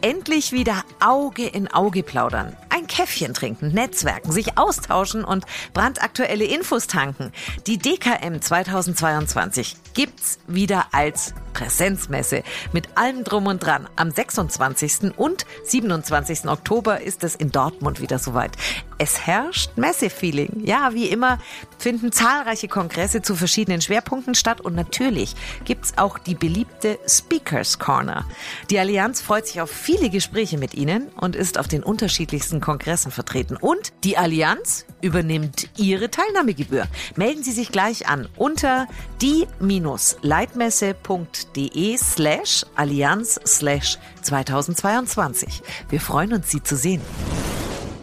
[0.00, 6.86] Endlich wieder Auge in Auge plaudern ein Käffchen trinken, netzwerken, sich austauschen und brandaktuelle Infos
[6.86, 7.32] tanken.
[7.66, 13.88] Die DKM 2022 gibt's wieder als Präsenzmesse mit allem drum und dran.
[13.96, 15.16] Am 26.
[15.16, 16.46] und 27.
[16.46, 18.52] Oktober ist es in Dortmund wieder soweit.
[18.96, 20.64] Es herrscht Messefeeling.
[20.64, 21.38] Ja, wie immer
[21.78, 28.24] finden zahlreiche Kongresse zu verschiedenen Schwerpunkten statt und natürlich gibt's auch die beliebte Speakers Corner.
[28.70, 33.10] Die Allianz freut sich auf viele Gespräche mit Ihnen und ist auf den unterschiedlichsten Kongressen
[33.10, 33.56] vertreten.
[33.56, 36.86] Und die Allianz übernimmt Ihre Teilnahmegebühr.
[37.16, 38.86] Melden Sie sich gleich an unter
[39.22, 45.62] die-leitmesse.de slash allianz slash 2022.
[45.88, 47.00] Wir freuen uns, Sie zu sehen.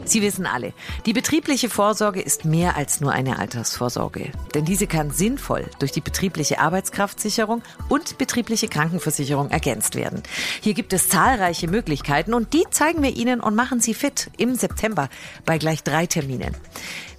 [0.05, 0.73] Sie wissen alle,
[1.05, 4.31] die betriebliche Vorsorge ist mehr als nur eine Altersvorsorge.
[4.53, 10.21] Denn diese kann sinnvoll durch die betriebliche Arbeitskraftsicherung und betriebliche Krankenversicherung ergänzt werden.
[10.61, 14.55] Hier gibt es zahlreiche Möglichkeiten und die zeigen wir Ihnen und machen Sie fit im
[14.55, 15.09] September
[15.45, 16.55] bei gleich drei Terminen.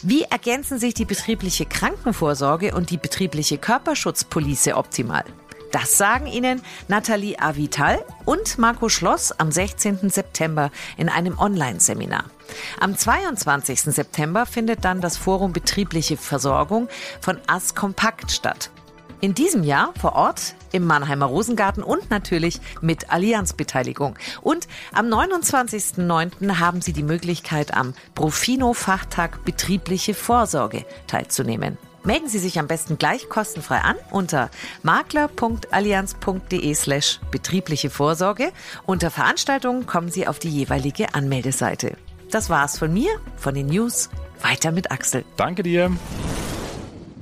[0.02, 5.24] Wie ergänzen sich die betriebliche Krankenvorsorge und die betriebliche Körperschutzpolice optimal?
[5.76, 10.08] Das sagen Ihnen Nathalie Avital und Marco Schloss am 16.
[10.08, 12.24] September in einem Online-Seminar.
[12.80, 13.82] Am 22.
[13.82, 16.88] September findet dann das Forum Betriebliche Versorgung
[17.20, 18.70] von AS Kompakt statt.
[19.20, 24.16] In diesem Jahr vor Ort im Mannheimer Rosengarten und natürlich mit Allianzbeteiligung.
[24.40, 26.58] Und am 29.09.
[26.58, 31.76] haben Sie die Möglichkeit, am Profino-Fachtag betriebliche Vorsorge teilzunehmen.
[32.06, 34.48] Melden Sie sich am besten gleich kostenfrei an unter
[34.84, 38.52] makler.allianz.de slash betriebliche Vorsorge.
[38.86, 41.96] Unter Veranstaltungen kommen Sie auf die jeweilige Anmeldeseite.
[42.30, 44.08] Das war's von mir, von den News.
[44.40, 45.24] Weiter mit Axel.
[45.36, 45.90] Danke dir.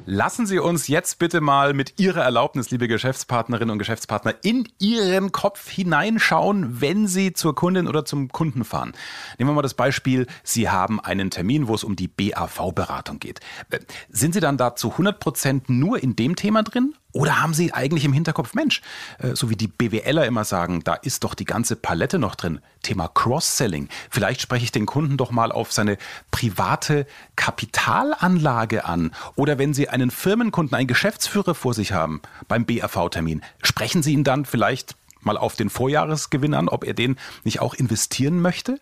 [0.07, 5.33] Lassen Sie uns jetzt bitte mal mit Ihrer Erlaubnis, liebe Geschäftspartnerinnen und Geschäftspartner, in Ihren
[5.33, 8.93] Kopf hineinschauen, wenn Sie zur Kundin oder zum Kunden fahren.
[9.39, 13.41] Nehmen wir mal das Beispiel, Sie haben einen Termin, wo es um die BAV-Beratung geht.
[13.71, 13.79] Äh,
[14.11, 17.73] sind Sie dann da zu 100 Prozent nur in dem Thema drin oder haben Sie
[17.73, 18.83] eigentlich im Hinterkopf, Mensch,
[19.19, 22.61] äh, so wie die BWLer immer sagen, da ist doch die ganze Palette noch drin.
[22.83, 23.89] Thema Cross-Selling.
[24.11, 25.97] Vielleicht spreche ich den Kunden doch mal auf seine
[26.33, 29.13] private Kapitalanlage an.
[29.37, 34.25] Oder wenn Sie einen Firmenkunden, einen Geschäftsführer vor sich haben beim BAV-Termin, sprechen Sie ihn
[34.25, 38.81] dann vielleicht mal auf den Vorjahresgewinn an, ob er den nicht auch investieren möchte?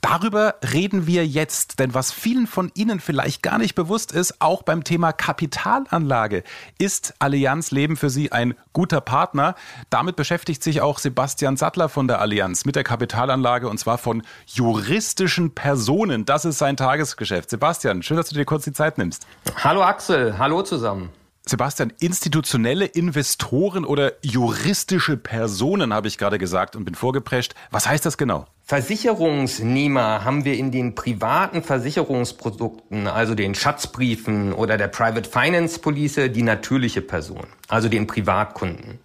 [0.00, 4.62] Darüber reden wir jetzt, denn was vielen von Ihnen vielleicht gar nicht bewusst ist, auch
[4.62, 6.44] beim Thema Kapitalanlage
[6.78, 9.54] ist Allianz Leben für Sie ein guter Partner.
[9.90, 14.22] Damit beschäftigt sich auch Sebastian Sattler von der Allianz mit der Kapitalanlage und zwar von
[14.46, 16.24] juristischen Personen.
[16.24, 17.50] Das ist sein Tagesgeschäft.
[17.50, 19.26] Sebastian, schön, dass du dir kurz die Zeit nimmst.
[19.62, 21.10] Hallo Axel, hallo zusammen.
[21.48, 27.54] Sebastian, institutionelle Investoren oder juristische Personen, habe ich gerade gesagt und bin vorgeprescht.
[27.70, 28.46] Was heißt das genau?
[28.68, 36.20] Versicherungsnehmer haben wir in den privaten Versicherungsprodukten, also den Schatzbriefen oder der Private Finance Police,
[36.28, 38.98] die natürliche Person, also den Privatkunden.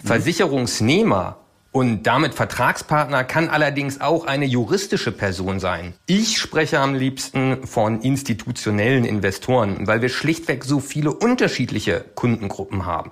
[0.00, 0.06] Mhm.
[0.06, 1.36] Versicherungsnehmer
[1.72, 5.92] und damit Vertragspartner kann allerdings auch eine juristische Person sein.
[6.06, 13.10] Ich spreche am liebsten von institutionellen Investoren, weil wir schlichtweg so viele unterschiedliche Kundengruppen haben.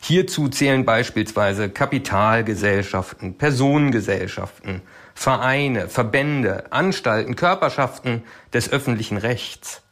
[0.00, 4.82] Hierzu zählen beispielsweise Kapitalgesellschaften, Personengesellschaften,
[5.20, 9.82] Vereine, Verbände, Anstalten, Körperschaften des öffentlichen Rechts,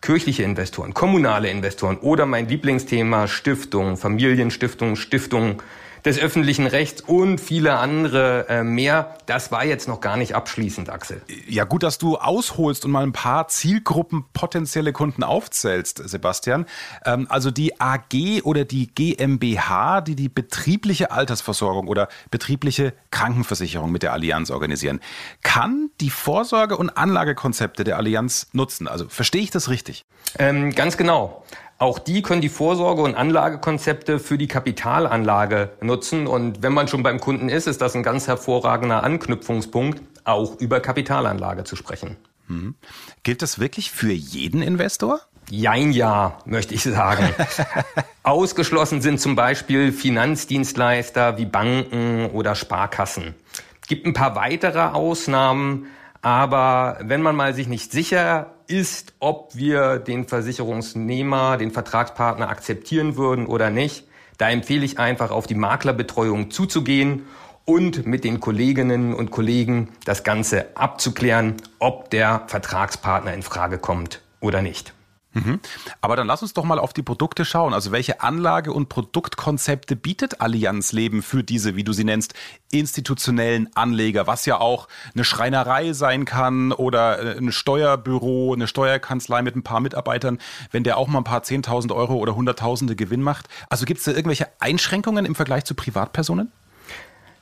[0.00, 5.62] kirchliche Investoren, kommunale Investoren oder mein Lieblingsthema Stiftungen, Familienstiftungen, Stiftungen
[6.08, 9.16] des öffentlichen Rechts und viele andere äh, mehr.
[9.26, 11.20] Das war jetzt noch gar nicht abschließend, Axel.
[11.46, 16.64] Ja, gut, dass du ausholst und mal ein paar Zielgruppen potenzielle Kunden aufzählst, Sebastian.
[17.04, 24.02] Ähm, also die AG oder die GmbH, die die betriebliche Altersversorgung oder betriebliche Krankenversicherung mit
[24.02, 25.00] der Allianz organisieren,
[25.42, 28.88] kann die Vorsorge- und Anlagekonzepte der Allianz nutzen.
[28.88, 30.06] Also verstehe ich das richtig?
[30.38, 31.44] Ähm, ganz genau.
[31.80, 36.26] Auch die können die Vorsorge- und Anlagekonzepte für die Kapitalanlage nutzen.
[36.26, 40.80] Und wenn man schon beim Kunden ist, ist das ein ganz hervorragender Anknüpfungspunkt, auch über
[40.80, 42.16] Kapitalanlage zu sprechen.
[42.48, 42.74] Mhm.
[43.22, 45.20] Gilt das wirklich für jeden Investor?
[45.50, 47.32] Jein, ja, möchte ich sagen.
[48.24, 53.36] Ausgeschlossen sind zum Beispiel Finanzdienstleister wie Banken oder Sparkassen.
[53.80, 55.86] Es gibt ein paar weitere Ausnahmen,
[56.22, 63.16] aber wenn man mal sich nicht sicher ist, ob wir den Versicherungsnehmer, den Vertragspartner akzeptieren
[63.16, 64.04] würden oder nicht,
[64.36, 67.26] da empfehle ich einfach auf die Maklerbetreuung zuzugehen
[67.64, 74.22] und mit den Kolleginnen und Kollegen das Ganze abzuklären, ob der Vertragspartner in Frage kommt
[74.40, 74.94] oder nicht.
[75.34, 75.60] Mhm.
[76.00, 77.74] Aber dann lass uns doch mal auf die Produkte schauen.
[77.74, 82.34] Also welche Anlage- und Produktkonzepte bietet Allianz Leben für diese, wie du sie nennst,
[82.70, 89.42] institutionellen Anleger, was ja auch eine Schreinerei sein kann oder äh, ein Steuerbüro, eine Steuerkanzlei
[89.42, 90.38] mit ein paar Mitarbeitern,
[90.70, 93.48] wenn der auch mal ein paar Zehntausend Euro oder Hunderttausende Gewinn macht.
[93.68, 96.50] Also gibt es da irgendwelche Einschränkungen im Vergleich zu Privatpersonen?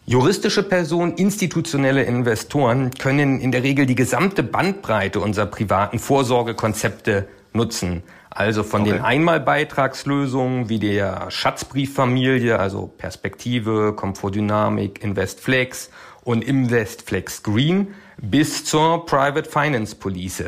[0.08, 8.02] Juristische Personen, institutionelle Investoren können in der Regel die gesamte Bandbreite unserer privaten Vorsorgekonzepte nutzen.
[8.30, 8.92] Also von okay.
[8.92, 15.90] den Einmalbeitragslösungen wie der Schatzbrieffamilie, also Perspektive, Komfortdynamik, Investflex
[16.22, 20.44] und Investflex Green bis zur Private Finance Police.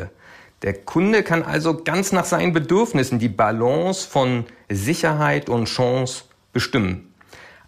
[0.61, 7.13] Der Kunde kann also ganz nach seinen Bedürfnissen die Balance von Sicherheit und Chance bestimmen.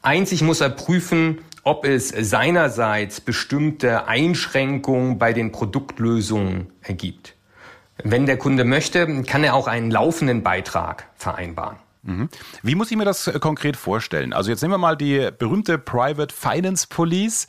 [0.01, 7.35] Einzig muss er prüfen, ob es seinerseits bestimmte Einschränkungen bei den Produktlösungen ergibt.
[8.03, 11.77] Wenn der Kunde möchte, kann er auch einen laufenden Beitrag vereinbaren.
[12.03, 12.29] Mhm.
[12.63, 14.33] Wie muss ich mir das äh, konkret vorstellen?
[14.33, 17.47] Also jetzt nehmen wir mal die berühmte Private Finance Police.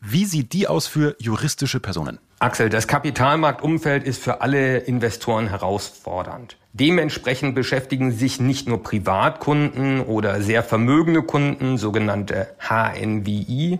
[0.00, 2.18] Wie sieht die aus für juristische Personen?
[2.40, 6.58] Axel, das Kapitalmarktumfeld ist für alle Investoren herausfordernd.
[6.72, 13.78] Dementsprechend beschäftigen sich nicht nur Privatkunden oder sehr vermögende Kunden, sogenannte HNWI,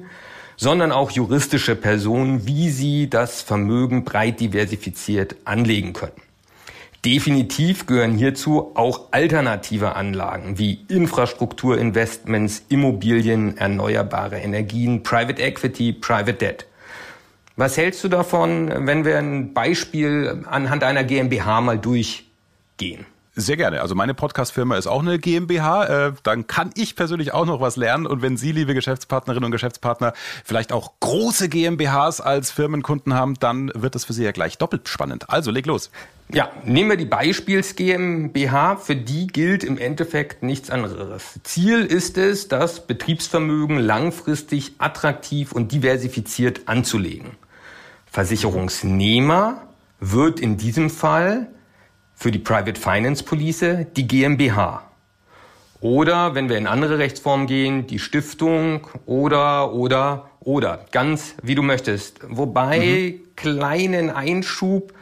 [0.56, 6.20] sondern auch juristische Personen, wie sie das Vermögen breit diversifiziert anlegen können.
[7.04, 16.66] Definitiv gehören hierzu auch alternative Anlagen wie Infrastrukturinvestments, Immobilien, erneuerbare Energien, Private Equity, Private Debt.
[17.56, 23.04] Was hältst du davon, wenn wir ein Beispiel anhand einer GmbH mal durchgehen?
[23.36, 23.80] Sehr gerne.
[23.80, 26.06] Also meine Podcast-Firma ist auch eine GmbH.
[26.06, 28.06] Äh, dann kann ich persönlich auch noch was lernen.
[28.06, 30.12] Und wenn Sie, liebe Geschäftspartnerinnen und Geschäftspartner,
[30.44, 34.88] vielleicht auch große GmbHs als Firmenkunden haben, dann wird das für Sie ja gleich doppelt
[34.88, 35.30] spannend.
[35.30, 35.90] Also leg los.
[36.32, 38.76] Ja, nehmen wir die Beispiels GmbH.
[38.76, 41.40] Für die gilt im Endeffekt nichts anderes.
[41.42, 47.32] Ziel ist es, das Betriebsvermögen langfristig attraktiv und diversifiziert anzulegen.
[48.06, 49.62] Versicherungsnehmer
[49.98, 51.48] wird in diesem Fall
[52.14, 54.82] für die Private Finance Police die GmbH.
[55.80, 60.86] Oder wenn wir in andere Rechtsformen gehen, die Stiftung oder, oder, oder.
[60.92, 62.20] Ganz wie du möchtest.
[62.26, 63.36] Wobei, mhm.
[63.36, 64.94] kleinen Einschub,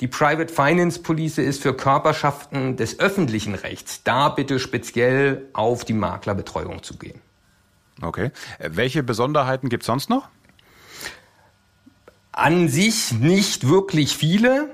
[0.00, 4.02] die Private Finance Police ist für Körperschaften des öffentlichen Rechts.
[4.02, 7.20] Da bitte speziell auf die Maklerbetreuung zu gehen.
[8.02, 8.32] Okay.
[8.58, 10.28] Äh, welche Besonderheiten gibt es sonst noch?
[12.32, 14.70] An sich nicht wirklich viele.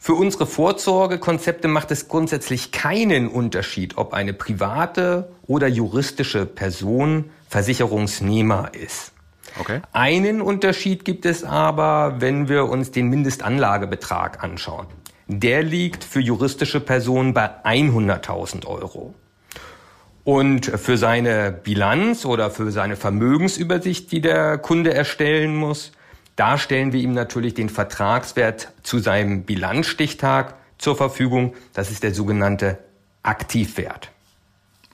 [0.00, 8.70] Für unsere Vorsorgekonzepte macht es grundsätzlich keinen Unterschied, ob eine private oder juristische Person Versicherungsnehmer
[8.74, 9.12] ist.
[9.58, 9.80] Okay.
[9.92, 14.86] Einen Unterschied gibt es aber, wenn wir uns den Mindestanlagebetrag anschauen.
[15.26, 19.14] Der liegt für juristische Personen bei 100.000 Euro.
[20.22, 25.92] Und für seine Bilanz oder für seine Vermögensübersicht, die der Kunde erstellen muss,
[26.38, 31.54] da stellen wir ihm natürlich den Vertragswert zu seinem Bilanzstichtag zur Verfügung.
[31.74, 32.78] Das ist der sogenannte
[33.24, 34.12] Aktivwert.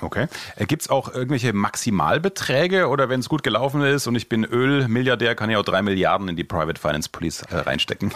[0.00, 0.26] Okay.
[0.56, 4.44] Äh, Gibt es auch irgendwelche Maximalbeträge oder wenn es gut gelaufen ist und ich bin
[4.44, 8.12] Ölmilliardär, kann ich auch drei Milliarden in die Private Finance Police äh, reinstecken?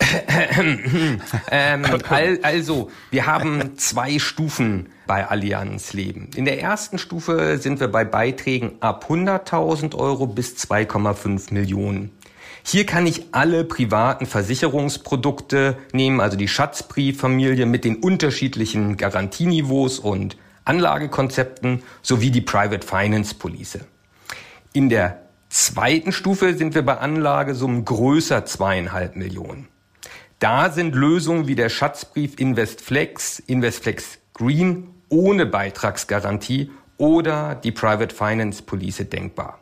[1.50, 1.86] ähm,
[2.42, 6.30] also, wir haben zwei Stufen bei Allianz Leben.
[6.34, 12.10] In der ersten Stufe sind wir bei Beiträgen ab 100.000 Euro bis 2,5 Millionen.
[12.66, 20.38] Hier kann ich alle privaten Versicherungsprodukte nehmen, also die Schatzbrieffamilie mit den unterschiedlichen Garantieniveaus und
[20.64, 23.80] Anlagekonzepten sowie die Private Finance Police.
[24.72, 29.68] In der zweiten Stufe sind wir bei Anlagesummen größer zweieinhalb Millionen.
[30.38, 38.62] Da sind Lösungen wie der Schatzbrief Investflex, Investflex Green ohne Beitragsgarantie oder die Private Finance
[38.62, 39.58] Police denkbar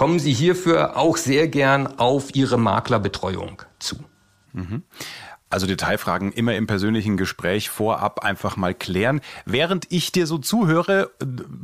[0.00, 3.96] kommen Sie hierfür auch sehr gern auf Ihre Maklerbetreuung zu.
[4.54, 4.82] Mhm.
[5.50, 9.20] Also Detailfragen immer im persönlichen Gespräch vorab einfach mal klären.
[9.44, 11.10] Während ich dir so zuhöre,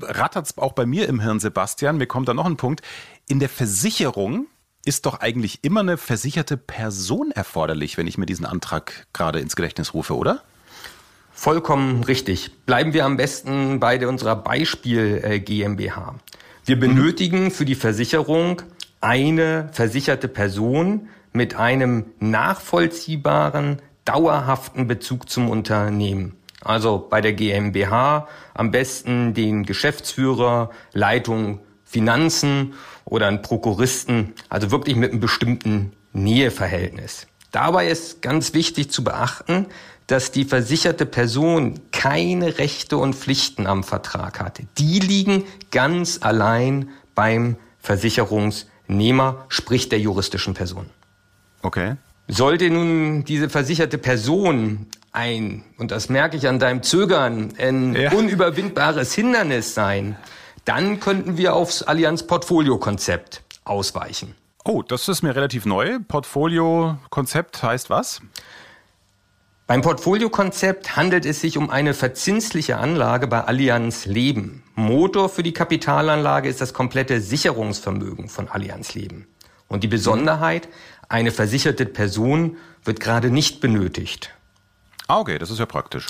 [0.03, 1.97] rattert es auch bei mir im Hirn, Sebastian.
[1.97, 2.83] Mir kommt da noch ein Punkt.
[3.27, 4.49] In der Versicherung
[4.85, 9.57] ist doch eigentlich immer eine versicherte Person erforderlich, wenn ich mir diesen Antrag gerade ins
[9.57, 10.43] Gedächtnis rufe, oder?
[11.33, 12.51] Vollkommen richtig.
[12.67, 16.17] Bleiben wir am besten bei unserer Beispiel äh, GmbH.
[16.67, 18.63] Wir benötigen für die Versicherung
[19.01, 26.35] eine versicherte Person mit einem nachvollziehbaren, dauerhaften Bezug zum Unternehmen.
[26.63, 32.75] Also bei der GmbH am besten den Geschäftsführer, Leitung Finanzen
[33.05, 37.29] oder einen Prokuristen, also wirklich mit einem bestimmten Näheverhältnis.
[37.53, 39.67] Dabei ist ganz wichtig zu beachten,
[40.07, 44.65] dass die versicherte Person keine Rechte und Pflichten am Vertrag hatte.
[44.79, 50.91] Die liegen ganz allein beim Versicherungsnehmer, sprich der juristischen Person.
[51.63, 51.97] Okay.
[52.29, 58.13] Sollte nun diese versicherte Person ein, und das merke ich an deinem Zögern, ein ja.
[58.13, 60.17] unüberwindbares Hindernis sein,
[60.65, 64.35] dann könnten wir aufs Allianz Portfolio Konzept ausweichen.
[64.65, 66.01] Oh, das ist mir relativ neu.
[66.07, 68.21] Portfolio Konzept heißt was?
[69.69, 74.63] Beim Portfoliokonzept handelt es sich um eine verzinsliche Anlage bei Allianz Leben.
[74.77, 79.27] Motor für die Kapitalanlage ist das komplette Sicherungsvermögen von Allianz Leben.
[79.67, 80.69] Und die Besonderheit,
[81.09, 84.31] eine versicherte Person wird gerade nicht benötigt.
[85.09, 86.07] Ah, okay, das ist ja praktisch.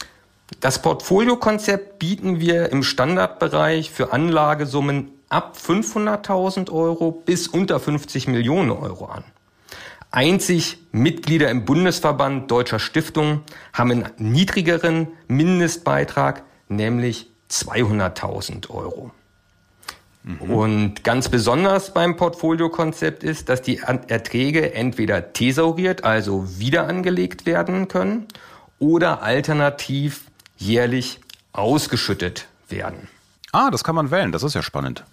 [0.60, 8.70] Das Portfoliokonzept bieten wir im Standardbereich für Anlagesummen ab 500.000 Euro bis unter 50 Millionen
[8.70, 9.24] Euro an.
[10.16, 13.42] Einzig Mitglieder im Bundesverband deutscher Stiftungen
[13.74, 19.10] haben einen niedrigeren Mindestbeitrag, nämlich 200.000 Euro.
[20.22, 20.40] Mhm.
[20.40, 27.86] Und ganz besonders beim Portfoliokonzept ist, dass die Erträge entweder thesauriert, also wieder angelegt werden
[27.86, 28.26] können,
[28.78, 31.20] oder alternativ jährlich
[31.52, 33.08] ausgeschüttet werden.
[33.52, 34.32] Ah, das kann man wählen.
[34.32, 35.04] Das ist ja spannend.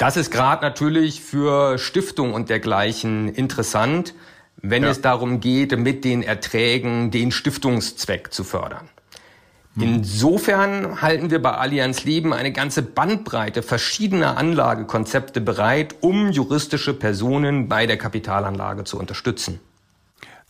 [0.00, 4.14] Das ist gerade natürlich für Stiftung und dergleichen interessant.
[4.62, 4.90] wenn ja.
[4.90, 8.88] es darum geht, mit den Erträgen den Stiftungszweck zu fördern.
[9.74, 9.82] Hm.
[9.82, 17.68] Insofern halten wir bei Allianz Leben eine ganze Bandbreite verschiedener Anlagekonzepte bereit, um juristische Personen
[17.68, 19.60] bei der Kapitalanlage zu unterstützen.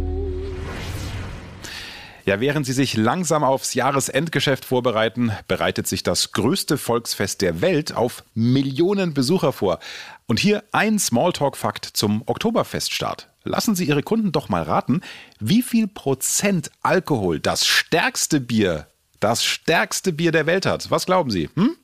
[2.23, 7.95] Ja, während Sie sich langsam aufs Jahresendgeschäft vorbereiten, bereitet sich das größte Volksfest der Welt
[7.95, 9.79] auf Millionen Besucher vor.
[10.27, 13.27] Und hier ein Smalltalk-Fakt zum Oktoberfeststart.
[13.43, 15.01] Lassen Sie Ihre Kunden doch mal raten,
[15.39, 18.85] wie viel Prozent Alkohol das stärkste Bier,
[19.19, 20.91] das stärkste Bier der Welt hat.
[20.91, 21.49] Was glauben Sie?
[21.55, 21.75] Hm?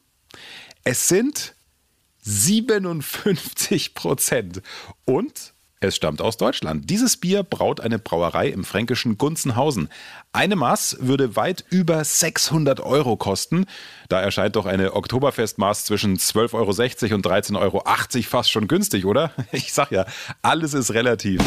[0.84, 1.56] Es sind
[2.24, 4.62] 57 Prozent.
[5.06, 5.53] Und
[5.84, 6.90] es stammt aus Deutschland.
[6.90, 9.90] Dieses Bier braut eine Brauerei im fränkischen Gunzenhausen.
[10.32, 13.66] Eine Maß würde weit über 600 Euro kosten.
[14.10, 17.84] Da erscheint doch eine Oktoberfestmaß zwischen 12,60 Euro und 13,80 Euro
[18.24, 19.32] fast schon günstig, oder?
[19.52, 20.06] Ich sag ja,
[20.42, 21.42] alles ist relativ.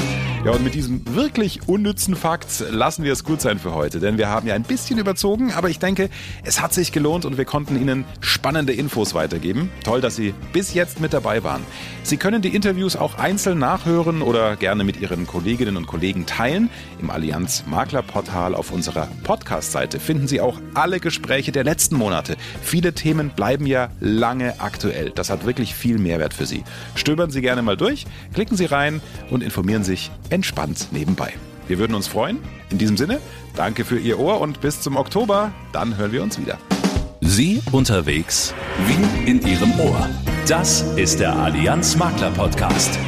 [0.45, 4.17] Ja, und mit diesem wirklich unnützen Fakt lassen wir es gut sein für heute, denn
[4.17, 6.09] wir haben ja ein bisschen überzogen, aber ich denke,
[6.45, 9.73] es hat sich gelohnt und wir konnten Ihnen spannende Infos weitergeben.
[9.83, 11.63] Toll, dass Sie bis jetzt mit dabei waren.
[12.05, 16.69] Sie können die Interviews auch einzeln nachhören oder gerne mit Ihren Kolleginnen und Kollegen teilen.
[17.01, 22.37] Im Allianz Makler Portal auf unserer Podcast-Seite finden Sie auch alle Gespräche der letzten Monate.
[22.61, 25.11] Viele Themen bleiben ja lange aktuell.
[25.11, 26.65] Das hat wirklich viel Mehrwert für Sie.
[26.97, 29.01] Stöbern Sie gerne mal durch, klicken Sie rein
[29.31, 31.33] und informieren sich entspannt nebenbei.
[31.69, 32.39] Wir würden uns freuen.
[32.71, 33.21] In diesem Sinne,
[33.55, 35.53] danke für Ihr Ohr und bis zum Oktober.
[35.73, 36.59] Dann hören wir uns wieder.
[37.21, 38.55] Sie unterwegs
[38.87, 40.09] wie in Ihrem Ohr.
[40.49, 42.99] Das ist der Allianz Makler Podcast.